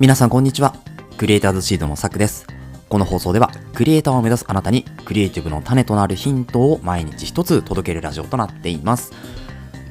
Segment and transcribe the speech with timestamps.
[0.00, 0.76] 皆さんこんにちは。
[1.16, 2.46] クリエイターズシードのサクです。
[2.88, 9.12] この放送では、クリエイターを目指すあなたに、クリエイティブの種となるヒントを毎日一つ届けるラジオとなっています。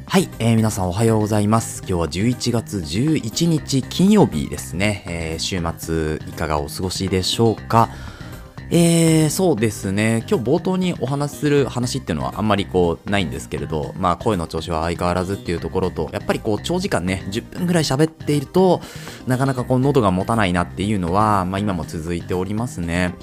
[0.05, 1.81] はい、えー、皆さんおはようございます。
[1.81, 5.03] 今日は11月11日金曜日ですね。
[5.07, 7.89] えー週末いかがお過ごしでしょうか？
[8.69, 10.25] えー、そうですね。
[10.29, 18.81] 今日冒頭にお話しする話っていうのはあんまりこうないんですけれど、まあ声の調子は相変わらずっていうところと、やっぱりこう長時間ね、10分ぐらい喋っていると、
[19.25, 23.15] なかなかこう喉が持たないなっていうのは、まあ今も続いておりますね。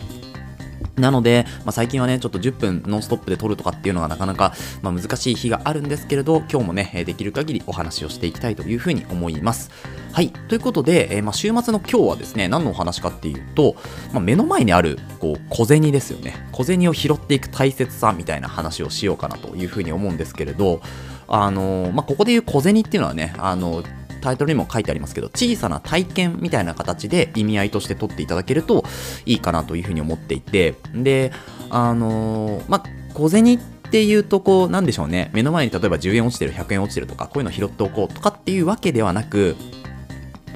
[0.97, 9.71] なので、まあ、最近はね、ちょっと10分ノンストップで撮るとかっていうのがなかなか、まあ、難しい日があるんですけれど、今日もね、できる限りお話をしていきたいというふうに思います。
[10.13, 10.31] はい。
[10.31, 13.75] ということで、えーまあ、週末の今日はですね、何のお話かっていうと、
[14.13, 16.37] ま、目の前にある、こう、小銭ですよね。
[16.53, 20.81] 小銭を拾っていく大切さみたいな話をしようかなというふうに思うんですけれど、
[21.27, 23.83] あのーま、ここでいう小銭っていうのはね、あの
[24.25, 28.85] タイトルにも書いてありますけど、小さな体験みたいな形で意味合いとして取っていただけると
[29.27, 31.31] いいかなというふうに思っていて、で、
[31.69, 39.57] あのーまあ、小銭っていうと、こう、なんでしょうね、目の前に例えば10円落ちてる、100円落ちてるとか、こういうの拾っておこうとかっていうわけではなく、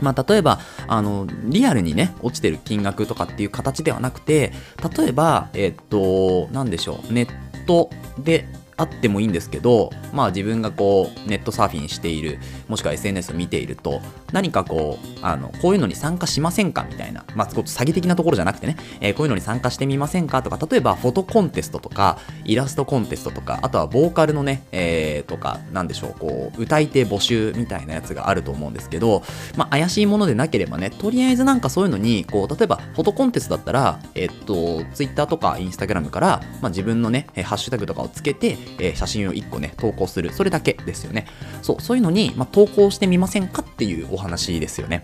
[0.01, 4.53] まあ、例えば、あの、リアルにね、落ちてる金額とかっていう形ではなくて、
[4.97, 8.47] 例えば、えっと、なんでしょう、ネットで
[8.79, 14.01] あってもいいんですけど、まあ自分がこう、ネットサーフィンしている、もしくは SNS を見ていると、
[14.33, 29.23] 何かこう、あの、こういうのに参加しませんかみたいな、まあ、ちょっと詐欺的なところじゃなくてね、えーこういうのに参加してみませんかとか、例えばフォトコンテストとか、イラストコンテストとか、あとはボーカルのね、えーとか、なんでしょう、こう、歌い手募集みたいなやつがあると思うんですけど、
[29.57, 40.33] まあ、怪しいものでなければね、とりあえずなんかそういうのに、こう、例えば、フォトコンテストだったら、えっと、Twitter とか Instagram から、まあ、自分のね、ハッシュタグとかをつけて、えー写真を1個ね、投稿する。
[40.33, 41.27] それだけですよね。
[41.63, 45.03] そう、そういうのに、まあ、投稿してみませんかっていうお話ですよね。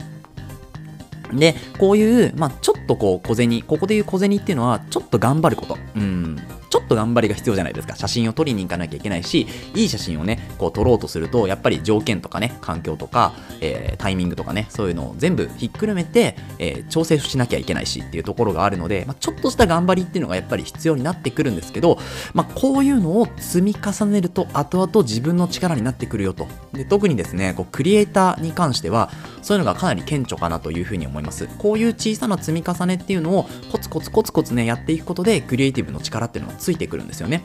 [1.32, 5.78] で、こういう、まあ、ちょっとこう、小銭、ここでいう小銭っていうのは、ちょっと頑張ること。
[5.96, 6.38] うん。
[6.74, 7.94] ちょっと頑張りが必要じゃないですか。
[7.94, 9.46] 写真を撮りに行かなきゃいけないし、
[9.76, 21.96] いい写真をね、こう撮ろうとすると、やっぱり条件とかね、環境とか、えータイミングとかね、そういうのを全部ひっくるめて、えー調整しなきゃいけないしっていうところがあるので、まあ、ちょっとした頑張りっていうのがやっぱり必要になってくるんですけど、
[22.32, 26.48] まあ、こういうのを積み重ねると、後々自分の力になってくるよと。
[26.72, 29.12] で特にですね、こうクリエイターに関しては、
[29.42, 31.46] そういうのがかなり顕著かなというふうに思います。
[31.58, 37.44] こういう小さな積み重ねっていうのをコツコツコツコツね、やっていくことで、クリエイティブの力っていうのがついてくるんですよね。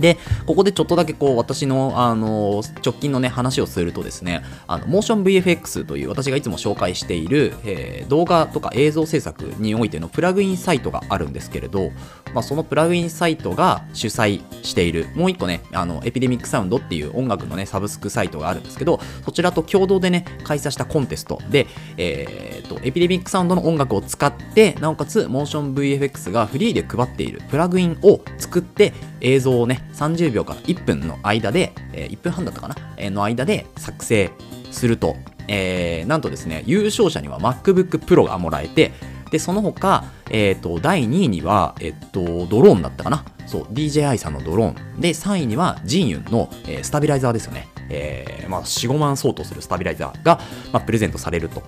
[0.00, 11.90] で、ここでちょっとだけこう、私の、あの、直近のね、話をするとですね、あの、モーション VFX という私がいつも紹介している、えー動画とか映像制作においてのプラグインサイトがあるんですけれど、
[12.34, 34.30] まあ、そのプラグインサイトが主催している、もう一個ね、あの、エピデミックサウンドっていう音楽のね、サブスクサイトがあるんですけど、そちらと共同でね、開催したコンテストで、えーと、エピデミックサウンドの音楽を使って、なおかつ、モーション VFX がフリーで配っているプラグインを作って、映像をね、30秒から1分の間で、えー1分半だったかな、えーの間で作成
[34.70, 35.16] すると、
[35.48, 38.92] えーなんとですね、優勝者には MacBook Pro がもらえて、
[39.30, 43.24] で、その他、えっ、と、第2位には、えっ、と、ドローンだったかな？
[43.46, 45.00] そう、DJI さんのドローン。
[45.00, 47.68] で、3位には、ジンユンの、えースタビライザーですよね。
[47.88, 50.38] えーまあ、4、5万相当するスタビライザーが、
[50.72, 51.62] まあ、プレゼントされると。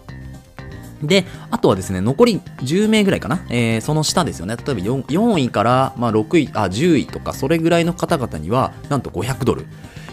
[1.03, 4.57] で、あとはですね、残り10名ぐらいかな、えーその下ですよね。
[4.57, 9.67] 例えば 4, 4位から、まあ、6位、あ、10位とか、それぐらいの方々には、なんと500ドル、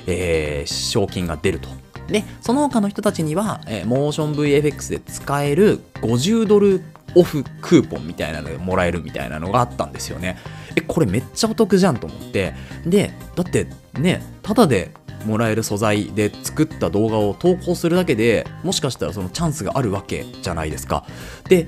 [0.07, 1.69] えー賞金が出ると。
[2.07, 6.81] で、その他の人たちには、えー、モーション VFX で使える50ドル
[7.15, 10.37] オフクーポンみたいなのがもらえるみたいなのがあったんですよね。
[10.75, 12.53] え、これめっちゃお得じゃんと思って。
[12.85, 14.91] で、だってね、ただで
[15.25, 21.05] もらえる素材で作った動画を投稿するだけでもしかしたらそのチャンスがあるわけじゃないですか。
[21.49, 21.67] で、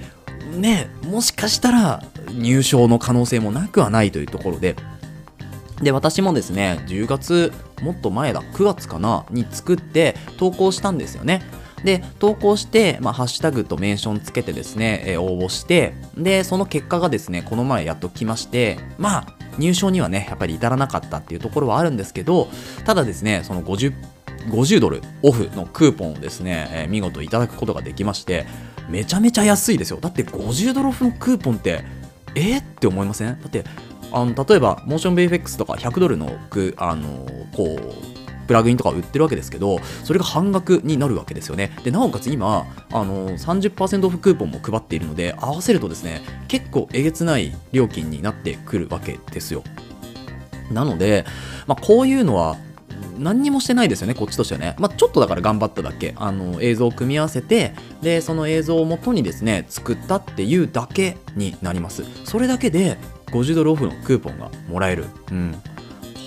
[0.56, 4.76] ね、もしかしたら入賞の可能性もなくはないというところで、
[5.82, 11.44] で、私もですね、10月、もっと前だ、9月かな、に作って投稿したんですよね。
[11.84, 22.48] で、投稿して、まあ、ハッシュタグとメンションつけてですね、え応募して、で、その結果がですね、この前やっと来まして、まあ、入賞にはね、やっぱり至らなかったっていうところはあるんですけど、
[22.86, 23.94] ただですね、その50、
[24.50, 28.46] 50ドルオフのクーポンをですね、えー見事いただくことができまして、
[28.90, 30.00] めちゃめちゃ安いですよ。
[30.00, 31.84] だって50ドルオフのクーポンって、
[32.36, 33.40] えー、って思いません？
[33.42, 33.66] だって、
[34.12, 38.17] あの例えば、モーションベイフェックスとか100ドルのく、あのこう、
[38.48, 41.72] プラグインとか売ってるわけですけど、それが半額になるわけですよね。
[41.84, 49.64] で、なおかつ今、あの30%オフクーポンも配っているので、合わせるとですね、結構えげつない料金になってくるわけですよ。
[50.72, 51.26] なので、
[51.66, 52.58] まあ、こういうのは、
[53.20, 56.14] 何にもしてないですよねこっちとしてはね、まあ、ちょっとだから頑張っただけ。
[56.18, 62.04] あの映像を組み合わせてでその映像をもとにですね作ったっていうだけになります。
[62.26, 62.98] それだけで
[63.28, 65.06] 50ドルオフのクーポンがもらえる。
[65.32, 65.56] うん。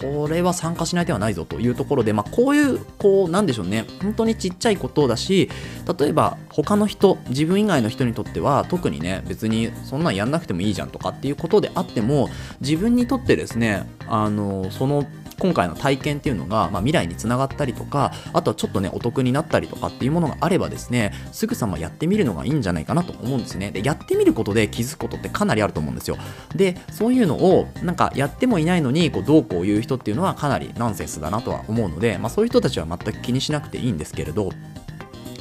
[0.00, 5.50] これは参加しない手はないぞというところで、まあ、こういう、こう、なんでしょうね、本当にちっちゃいことだし、
[5.98, 12.28] 例えば、他の人、自分以外の人にとっては、特にね、別にそんなんやんなくてもいいじゃんとかっていうことであっても、
[12.60, 15.04] 自分にとってですね、あの、その
[15.40, 23.70] 今回の体験っていうのが、まあ、未来につながったりとかあとはちょっとねお得になったりとかっていうものがあればですねすぐさまやってみるのがいいんじゃないかなと思うんですね。
[23.70, 26.18] でやってみることで気づくことってかなりあると思うんですよ。
[26.54, 34.50] でそういうのをなんかやってもいないのにこうどうこう言う人っていうのはかなりナンセンスだなとは思うので、まあ、そういう人たちは全く気にしなくていいんですけれど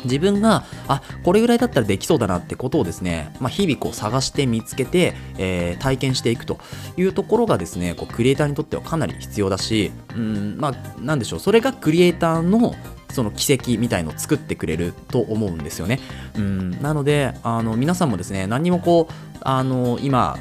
[0.03, 6.59] 自分が、あ、これぐらいだったらできそうだなってことをですね、まあ、日々こう探して見つけて、えー、体験していくと
[6.97, 12.75] いうところがですね、こうクリエイターにとってはかなり必要だし、うん、まあ、なんでしょう、それがクリエイターの
[13.11, 15.99] その奇跡みたいのを作ってくれると思うんですよね。
[16.35, 20.37] うん、なので、あの、皆さんもですね、何もこう、あの、今、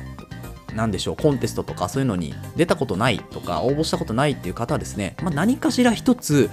[0.75, 6.51] なんでしょうコンテストとかそういうのに出たことないとか応募したことないっていう方はですね、まあ、何かしら一つ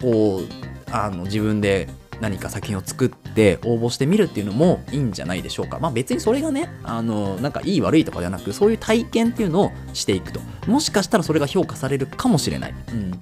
[0.00, 0.42] こう
[0.90, 1.88] あの自分で
[2.22, 5.80] 何か作品を作って応募してみるっていうのもいいんじゃないでしょうか。
[5.80, 10.40] まあ別にそれがね、あの、なんかいい悪いとかではなく、そういう体験っていうのをしていくと。
[10.68, 12.74] もしかしたらそれが評価されるかもしれない。
[12.88, 13.20] うん。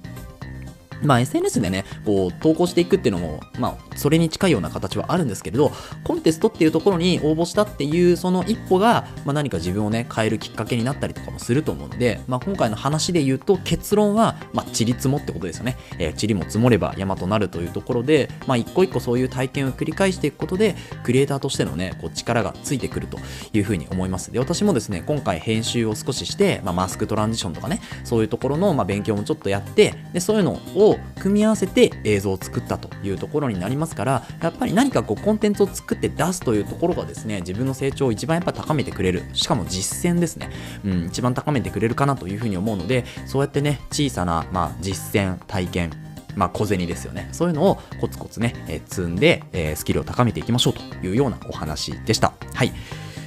[1.03, 5.71] まあ SNS でね、こう投稿していくっていうのも、まあそれに近いような形はあるんですけれど、
[6.03, 15.77] コンテストっていうところに応募したっていうその一歩が、まあ何か自分をね、変えるきっかけになったりとかもすると思うので、まあ今回の話で言うと結論は、まあ塵積もってことですよね。
[15.99, 23.17] えー、塵も積もれば山となるというところで、まあ一個一個そういう体験を繰り返していくことで、クリエイターとしてのね、こう力がついてくると
[23.53, 24.31] いうふうに思います。
[24.31, 40.49] で、私もですね、今回編集を少しして、まあマスクトランジションとかね、そういうところの、まあ、勉強もちょっとやって、で、そういうのを組み合わせて映像を作ったというところになりますからやっぱり何かこうコンテンツを作って出すというところがですね自分の成長を一番やっぱ高めてくれるしかも実践ですね、
[40.85, 45.91] うん、一番高めてくれるかなというふうに思うのでそうやってね小さな、まあ、実践体験
[46.35, 47.27] まあ、小銭ですよね。
[47.33, 52.31] そういうのをコツコツね、えー、積んで、えー、スキルを高めていきましょうというようなお話でした。
[52.53, 52.71] はい。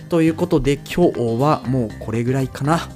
[0.09, 2.89] ということで今日はもうこれぐらいかな。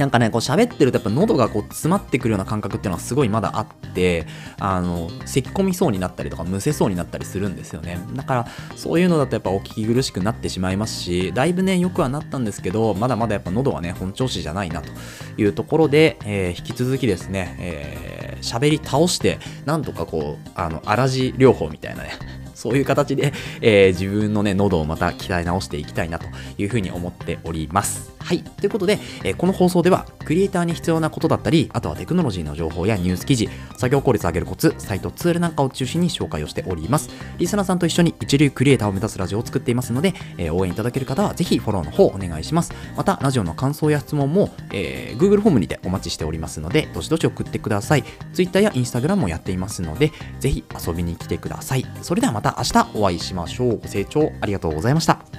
[0.00, 4.26] なんかね、こう喋ってるとやっぱ喉がこう詰まってくるような感覚っていうのはすごいまだあって、
[4.58, 7.98] あの、咳込みそうになったりとか、むせそうになったりするんですよね。
[8.14, 14.90] だから、そういうのだとやっぱお聞き苦しくなってしまいますし、だいぶね、良くはなったんですけど、まだまだやっぱ喉はね、本調子じゃないなと
[15.36, 22.12] いうところで、えー、引き続きですね、えー、喋り倒して、なんとかこう、あの、荒地療法みたいなね、
[22.54, 26.26] そういう形で、えー、自分のね、喉をまた鍛え直していきたいなと
[26.56, 28.10] いうふうに思っております。
[28.22, 28.42] はい。
[28.42, 37.10] ということで、えー、この放送では、クリエイターに必要なことだったり、あとはテクノロジーの情報やニュース記事、作業効率を上げるコツ、サイト、ツールなんかを中心に紹介をしております。
[37.38, 42.72] リスナーさんと一緒に一流クリエイターを目指すラジオを作っていますので、えー、応援いただける方はぜひフォローの方お願いします。
[42.96, 48.04] また、ラジオの感想や質問も、えー、Google フォームにてお待ちしておりますので、どしどし送ってください。
[48.34, 51.86] Twitter や Instagram もやっていますので、ぜひ遊びに来てください。
[52.02, 53.78] それではまた明日お会いしましょう。
[53.78, 55.29] ご清聴ありがとうございました。